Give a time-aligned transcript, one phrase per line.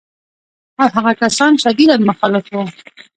[0.81, 2.63] ان هغه کسان شدیداً مخالف وو